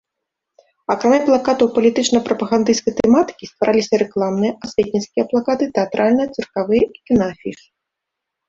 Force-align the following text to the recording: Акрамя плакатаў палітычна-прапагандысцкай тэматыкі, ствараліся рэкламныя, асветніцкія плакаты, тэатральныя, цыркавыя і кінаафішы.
Акрамя 0.93 1.17
плакатаў 1.27 1.67
палітычна-прапагандысцкай 1.75 2.95
тэматыкі, 3.01 3.49
ствараліся 3.51 3.93
рэкламныя, 4.05 4.51
асветніцкія 4.69 5.23
плакаты, 5.35 5.63
тэатральныя, 5.77 6.27
цыркавыя 6.39 6.83
і 6.95 7.05
кінаафішы. 7.13 7.65